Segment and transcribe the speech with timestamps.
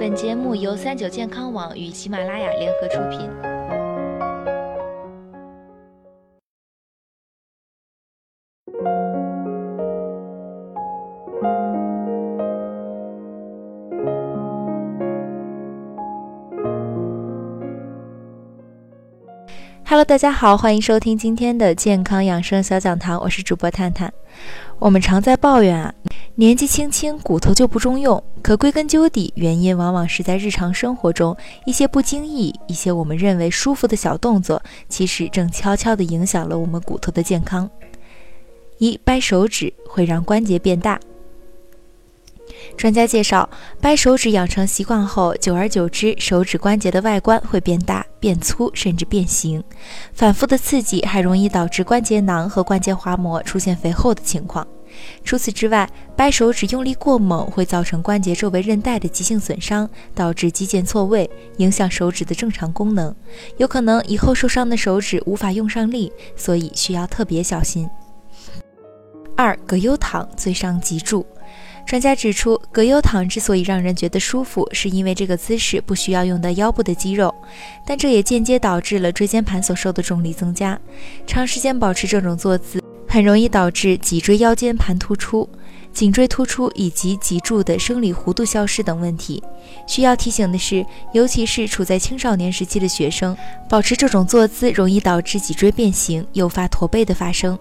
[0.00, 3.59] 本节目由三九健康网与喜马拉雅联合出品。
[19.90, 24.14] Hello，大家好，欢迎收听今天的健康养生小讲堂，我是主播探探。
[24.78, 25.92] 我们常在抱怨啊，
[26.36, 37.68] 年纪轻轻骨头就不中用，可归根究底，原因往往是在日常生活中一些不经意、一些我们认为舒服的小动作，其实正悄悄地影响了我们骨头的健康。
[38.78, 41.00] 一掰手指会让关节变大。
[42.80, 43.46] 专家介绍，
[43.78, 49.62] 掰手指养成习惯后，久而久之，手指关节的外观会变大、变粗，甚至变形。
[50.14, 54.66] 反复的刺激还容易导致关节囊和关节滑膜出现肥厚的情况。
[55.22, 63.14] 除此之外，掰手指用力过猛会造成关节周围韧带的急性损伤，导致肌腱错位，影响手指的正常功能，
[63.58, 67.86] 有可能以后受伤的手指无法用上力，所以需要特别小心。
[69.36, 71.26] 二，葛优躺最伤脊柱。
[71.90, 77.34] 专家指出，葛优躺之所以让人觉得舒服，是因为这个姿势不需要用到腰部的肌肉，
[77.84, 80.78] 但这也间接导致了椎间盘所受的重力增加。
[81.26, 85.48] 长时间保持这种坐姿，很容易导致脊椎腰间盘突出、
[85.92, 89.42] 颈椎突出以及脊柱的生理弧度消失等问题。
[89.88, 93.36] 需要提醒的是，尤其是处在青少年时期的学生，
[93.68, 97.58] 保持这种坐姿容易导致脊椎变形，诱发驼背的发生。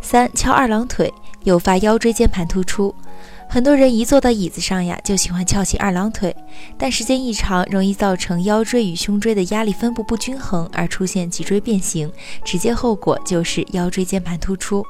[0.00, 1.12] 三、翘二郎腿，
[1.42, 2.94] 诱发腰椎间盘突出。
[3.50, 6.36] 很多人一坐到椅子上呀，就喜欢翘起二郎腿，
[6.76, 12.12] 但时间一长，容易造成腰椎与胸椎的压力分布不均衡，而出现脊椎变形，
[12.44, 14.84] 直接后果就是腰椎间盘突出。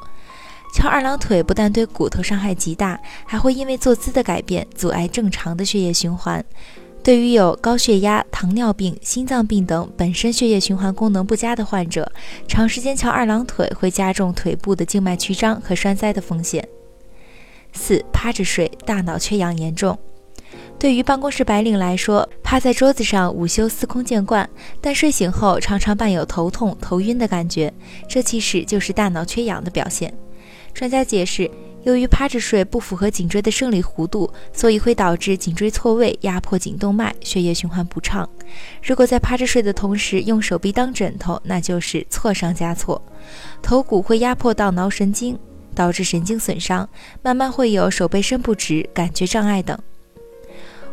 [0.75, 6.45] 翘二郎腿不但对骨头伤害极大，还会因为坐姿的改变阻碍正常的血液循环。
[7.03, 12.11] 对于有高血压、糖尿病、心脏病等本身血液循环功能不佳的患者，
[12.49, 16.69] 长时间翘二郎腿会加重腿部的静脉曲张和栓塞的风险。
[17.79, 19.97] 四趴着睡，大脑缺氧严重。
[20.79, 24.49] 对于办公室白领来说，趴在桌子上午休司空见惯，
[24.81, 27.73] 但睡醒后常常伴有头痛、头晕的感觉，
[28.09, 30.13] 这其实就是大脑缺氧的表现。
[30.73, 31.51] 专家解释，
[31.83, 38.29] 由于趴着睡不符合颈椎的生理弧度，所以会导致颈椎错位，压迫颈动脉，血液循环不畅。
[38.83, 43.03] 如果在趴着睡的同时用手臂当枕头，那就是错上加错，
[43.61, 45.39] 头骨会压迫到脑神经。
[45.79, 46.89] 导致神经损伤，
[47.23, 49.79] 慢慢会有手背伸不直、感觉障碍等。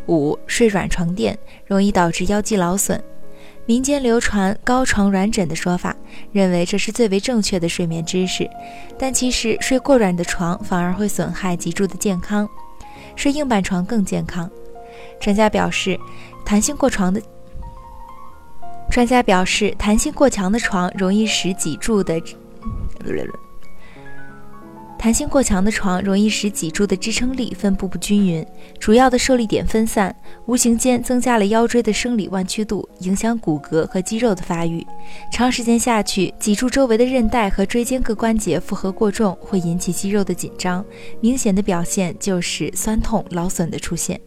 [0.07, 1.35] 五、睡软床垫
[1.65, 3.03] 容易导致腰肌劳损。
[3.65, 5.95] 民间流传“高床软枕”的说法，
[6.31, 8.47] 认为这是最为正确的睡眠知识，
[8.95, 12.47] 但其实睡过软的床反而会损害脊柱的健康，
[13.15, 14.47] 睡硬板床更健康。
[15.19, 15.99] 专家表示，
[16.45, 17.19] 弹性过床的
[18.91, 22.21] 专家表示，弹性过强的床容易使脊柱的。
[25.05, 28.43] 弹性过强的床容易使脊柱的支撑力分布不均匀，
[28.79, 30.15] 主要的受力点分散，
[30.47, 34.83] 无形间增加了腰椎的生理弯曲度，影响骨骼和肌肉的发育。
[35.31, 40.83] 长时间下去，脊柱周围的韧带和椎间各关节负荷过重，会引起肌肉的紧张，
[41.21, 44.19] 明显的表现就是酸痛、劳损的出现。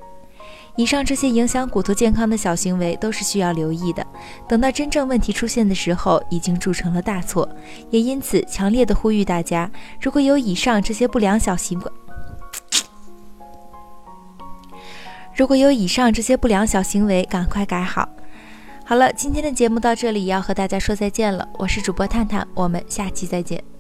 [0.78, 4.06] 以上这些影响骨头健康的小行为都是需要留意的。
[4.49, 7.49] 等到真正问题出现的时候，已经铸成了大错。
[7.91, 9.69] 也因此，强烈的呼吁大家，
[10.00, 11.93] 如果有以上这些不良小习惯，
[15.34, 18.09] 如果有以上这些不良小行为，赶快改好。
[18.84, 21.49] 好了，今天的节目到这里要和大家说再见了。
[21.59, 23.78] 我是主播探探，我们下期再见。